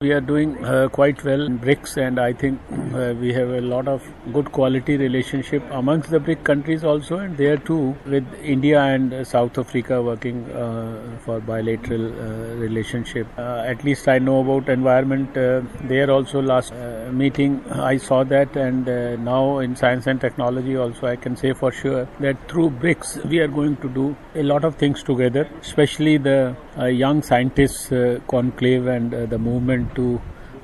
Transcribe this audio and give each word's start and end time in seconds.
We 0.00 0.12
are 0.12 0.20
doing 0.20 0.64
uh, 0.64 0.88
quite 0.90 1.24
well 1.24 1.40
in 1.42 1.58
BRICS, 1.58 1.96
and 1.96 2.20
I 2.20 2.32
think 2.32 2.60
uh, 2.94 3.14
we 3.20 3.32
have 3.32 3.48
a 3.48 3.60
lot 3.60 3.88
of 3.88 4.00
good 4.32 4.52
quality 4.52 4.96
relationship 4.96 5.60
amongst 5.72 6.10
the 6.10 6.20
BRIC 6.20 6.44
countries 6.44 6.84
also, 6.84 7.18
and 7.18 7.36
there 7.36 7.56
too 7.56 7.96
with 8.06 8.24
India 8.40 8.80
and 8.80 9.26
South 9.26 9.58
Africa 9.58 10.00
working 10.00 10.44
uh, 10.52 11.18
for 11.24 11.40
bilateral 11.40 12.12
uh, 12.12 12.54
relationship. 12.58 13.26
Uh, 13.36 13.64
at 13.66 13.82
least 13.82 14.06
I 14.06 14.20
know 14.20 14.38
about 14.38 14.68
environment 14.68 15.36
uh, 15.36 15.62
there 15.82 16.12
also. 16.12 16.40
Last 16.40 16.72
meeting 17.10 17.64
I 17.72 17.96
saw 17.96 18.22
that, 18.22 18.54
and 18.54 18.86
now 19.24 19.58
in 19.58 19.74
science 19.74 20.06
and 20.06 20.20
technology 20.20 20.76
also 20.76 21.08
I 21.08 21.16
can 21.16 21.34
say 21.36 21.52
for 21.54 21.72
sure 21.72 22.06
that 22.20 22.48
through 22.48 22.70
BRICS 22.70 23.28
we 23.28 23.40
are 23.40 23.48
going 23.48 23.76
to 23.78 23.88
do 23.88 24.14
a 24.36 24.44
lot 24.44 24.64
of 24.64 24.76
things 24.76 25.02
together, 25.02 25.48
especially 25.60 26.18
the 26.18 26.54
young 26.88 27.20
scientists 27.20 27.88
conclave 28.28 28.86
and 28.86 29.10
the 29.10 29.38
movement 29.38 29.87
to 29.94 30.20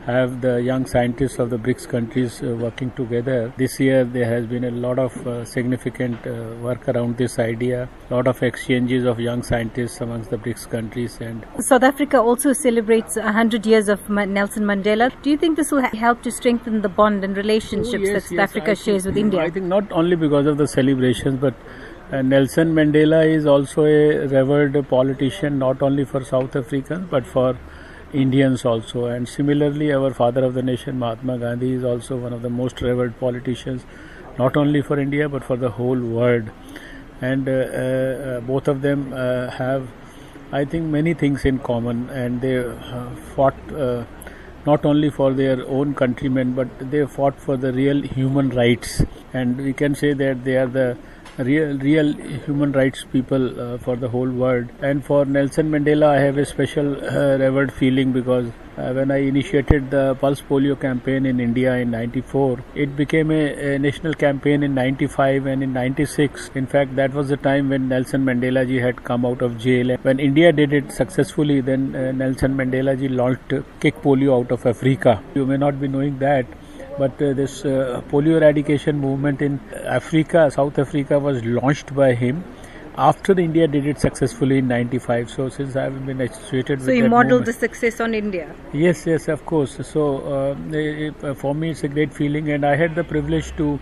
have 0.06 0.40
the 0.42 0.60
young 0.62 0.84
scientists 0.86 1.38
of 1.38 1.48
the 1.50 1.56
BRICS 1.56 1.88
countries 1.88 2.42
uh, 2.42 2.48
working 2.48 2.90
together. 2.92 3.52
This 3.56 3.80
year 3.80 4.04
there 4.04 4.26
has 4.26 4.46
been 4.46 4.64
a 4.64 4.70
lot 4.70 4.98
of 4.98 5.26
uh, 5.26 5.44
significant 5.44 6.26
uh, 6.26 6.54
work 6.60 6.86
around 6.88 7.16
this 7.16 7.38
idea, 7.38 7.88
a 8.10 8.14
lot 8.14 8.26
of 8.26 8.42
exchanges 8.42 9.04
of 9.04 9.18
young 9.18 9.42
scientists 9.42 10.00
amongst 10.02 10.30
the 10.30 10.36
BRICS 10.36 10.68
countries. 10.70 11.18
And 11.20 11.46
South 11.60 11.82
Africa 11.82 12.20
also 12.20 12.52
celebrates 12.52 13.16
100 13.16 13.64
years 13.64 13.88
of 13.88 14.08
Nelson 14.10 14.64
Mandela. 14.64 15.10
Do 15.22 15.30
you 15.30 15.38
think 15.38 15.56
this 15.56 15.72
will 15.72 15.82
help 15.82 16.22
to 16.22 16.30
strengthen 16.30 16.82
the 16.82 16.90
bond 16.90 17.24
and 17.24 17.36
relationships 17.36 17.94
oh, 17.94 18.12
yes, 18.12 18.12
that 18.12 18.22
South 18.22 18.32
yes, 18.32 18.50
Africa 18.50 18.70
I 18.72 18.74
shares 18.74 19.04
think, 19.04 19.14
with 19.14 19.16
India? 19.16 19.40
I 19.40 19.50
think 19.50 19.66
not 19.66 19.90
only 19.90 20.16
because 20.16 20.46
of 20.46 20.58
the 20.58 20.68
celebrations, 20.68 21.40
but 21.40 21.54
uh, 22.12 22.20
Nelson 22.20 22.74
Mandela 22.74 23.26
is 23.26 23.46
also 23.46 23.86
a 23.86 24.26
revered 24.26 24.86
politician, 24.90 25.58
not 25.58 25.80
only 25.80 26.04
for 26.04 26.22
South 26.22 26.54
Africans, 26.54 27.08
but 27.10 27.26
for 27.26 27.58
Indians 28.14 28.64
also. 28.64 29.06
And 29.06 29.28
similarly, 29.28 29.92
our 29.92 30.14
father 30.14 30.44
of 30.44 30.54
the 30.54 30.62
nation, 30.62 30.98
Mahatma 30.98 31.38
Gandhi, 31.38 31.72
is 31.72 31.84
also 31.84 32.16
one 32.16 32.32
of 32.32 32.42
the 32.42 32.50
most 32.50 32.80
revered 32.80 33.18
politicians, 33.18 33.84
not 34.38 34.56
only 34.56 34.82
for 34.82 34.98
India 34.98 35.28
but 35.28 35.44
for 35.44 35.56
the 35.56 35.70
whole 35.70 35.98
world. 35.98 36.50
And 37.20 37.48
uh, 37.48 37.52
uh, 37.52 38.40
both 38.40 38.68
of 38.68 38.82
them 38.82 39.12
uh, 39.12 39.50
have, 39.50 39.88
I 40.52 40.64
think, 40.64 40.86
many 40.86 41.14
things 41.14 41.44
in 41.44 41.58
common, 41.58 42.08
and 42.10 42.40
they 42.40 42.58
uh, 42.58 43.10
fought 43.34 43.54
uh, 43.72 44.04
not 44.66 44.84
only 44.84 45.10
for 45.10 45.32
their 45.32 45.66
own 45.66 45.94
countrymen, 45.94 46.54
but 46.54 46.68
they 46.90 47.04
fought 47.06 47.38
for 47.38 47.56
the 47.56 47.72
real 47.72 48.02
human 48.02 48.50
rights. 48.50 49.02
And 49.32 49.58
we 49.58 49.72
can 49.72 49.94
say 49.94 50.12
that 50.14 50.44
they 50.44 50.56
are 50.56 50.66
the 50.66 50.96
real 51.38 51.76
real 51.78 52.12
human 52.46 52.72
rights 52.72 53.04
people 53.12 53.60
uh, 53.60 53.78
for 53.78 53.96
the 53.96 54.08
whole 54.08 54.30
world. 54.30 54.68
And 54.80 55.04
for 55.04 55.24
Nelson 55.24 55.70
Mandela 55.70 56.06
I 56.06 56.20
have 56.20 56.38
a 56.38 56.46
special 56.46 56.94
uh, 57.04 57.36
revered 57.38 57.72
feeling 57.72 58.12
because 58.12 58.48
uh, 58.76 58.92
when 58.92 59.10
I 59.10 59.18
initiated 59.18 59.90
the 59.90 60.16
pulse 60.20 60.40
polio 60.40 60.80
campaign 60.80 61.26
in 61.26 61.40
India 61.40 61.76
in 61.76 61.90
94 61.90 62.58
it 62.74 62.96
became 62.96 63.30
a, 63.30 63.74
a, 63.74 63.78
national 63.78 64.14
campaign 64.14 64.62
in 64.62 64.74
95 64.74 65.46
and 65.46 65.62
in 65.62 65.72
96 65.72 66.50
in 66.54 66.66
fact 66.66 66.96
that 66.96 67.12
was 67.12 67.28
the 67.28 67.36
time 67.36 67.68
when 67.68 67.88
Nelson 67.88 68.24
Mandela 68.24 68.66
ji 68.66 68.78
had 68.78 69.02
come 69.04 69.24
out 69.24 69.42
of 69.42 69.58
jail. 69.58 69.96
When 70.02 70.20
India 70.20 70.52
did 70.52 70.72
it 70.72 70.92
successfully 70.92 71.60
then 71.60 71.94
uh, 71.94 72.12
Nelson 72.12 72.56
Mandela 72.56 72.98
ji 72.98 73.08
launched 73.08 73.52
kick 73.80 74.00
polio 74.02 74.40
out 74.40 74.52
of 74.52 74.66
Africa. 74.66 75.22
You 75.34 75.46
may 75.46 75.56
not 75.56 75.80
be 75.80 75.88
knowing 75.88 76.18
that 76.18 76.46
but 76.98 77.20
uh, 77.22 77.32
this 77.32 77.64
uh, 77.64 78.02
polio 78.10 78.36
eradication 78.36 78.98
movement 78.98 79.42
in 79.42 79.60
Africa, 79.84 80.50
South 80.50 80.78
Africa, 80.78 81.18
was 81.18 81.44
launched 81.44 81.94
by 81.94 82.14
him 82.14 82.44
after 82.96 83.38
India 83.38 83.66
did 83.66 83.86
it 83.86 83.98
successfully 84.00 84.58
in 84.58 84.68
95. 84.68 85.30
So 85.30 85.48
since 85.48 85.76
I've 85.76 86.06
been 86.06 86.20
associated 86.20 86.80
so 86.80 86.86
with 86.86 86.96
you 86.96 87.02
that 87.02 87.08
modeled 87.08 87.44
the 87.46 87.52
success 87.52 88.00
on 88.00 88.14
India. 88.14 88.54
Yes, 88.72 89.06
yes, 89.06 89.28
of 89.28 89.44
course. 89.46 89.78
So 89.86 90.56
uh, 90.72 91.26
uh, 91.26 91.34
for 91.34 91.54
me, 91.54 91.70
it's 91.70 91.84
a 91.84 91.88
great 91.88 92.14
feeling, 92.14 92.50
and 92.50 92.64
I 92.64 92.76
had 92.76 92.94
the 92.94 93.04
privilege 93.04 93.54
to. 93.56 93.78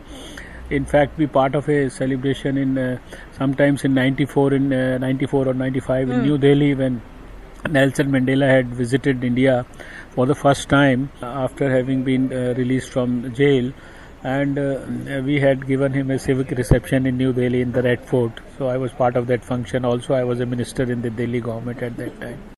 In 0.70 0.86
fact, 0.86 1.18
be 1.18 1.26
part 1.26 1.54
of 1.54 1.68
a 1.68 1.90
celebration 1.90 2.56
in 2.56 2.78
uh, 2.78 2.98
sometimes 3.32 3.84
in 3.84 3.92
'94, 3.92 4.54
in 4.54 4.68
'94 5.00 5.46
uh, 5.46 5.50
or 5.50 5.54
'95 5.54 6.08
mm. 6.08 6.12
in 6.12 6.20
hmm. 6.20 6.24
New 6.24 6.38
Delhi 6.38 6.74
when 6.74 7.02
Nelson 7.68 8.10
Mandela 8.10 8.48
had 8.48 8.74
visited 8.74 9.22
India 9.22 9.64
for 10.10 10.26
the 10.26 10.34
first 10.34 10.68
time 10.68 11.10
after 11.22 11.70
having 11.70 12.02
been 12.02 12.32
uh, 12.32 12.54
released 12.56 12.90
from 12.90 13.32
jail 13.34 13.72
and 14.24 14.58
uh, 14.58 15.20
we 15.24 15.40
had 15.40 15.66
given 15.66 15.92
him 15.92 16.10
a 16.10 16.18
civic 16.18 16.50
reception 16.50 17.06
in 17.06 17.16
New 17.16 17.32
Delhi 17.32 17.60
in 17.60 17.72
the 17.72 17.82
Red 17.82 18.04
Fort. 18.04 18.32
So 18.58 18.68
I 18.68 18.76
was 18.76 18.92
part 18.92 19.16
of 19.16 19.26
that 19.28 19.44
function. 19.44 19.84
Also, 19.84 20.14
I 20.14 20.24
was 20.24 20.40
a 20.40 20.46
minister 20.46 20.84
in 20.90 21.02
the 21.02 21.10
Delhi 21.10 21.40
government 21.40 21.82
at 21.82 21.96
that 21.96 22.20
time. 22.20 22.42